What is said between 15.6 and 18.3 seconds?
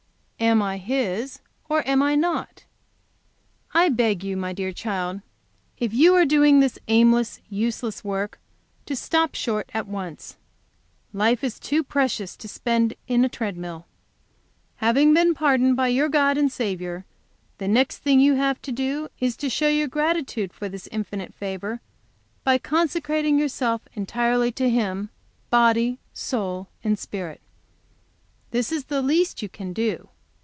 by your God and Saviour, the next thing